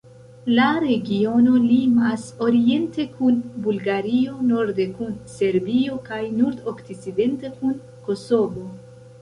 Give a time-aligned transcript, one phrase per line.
[0.59, 8.69] La regiono limas oriente kun Bulgario, norde kun Serbio kaj nordokcidente kun Kosovo.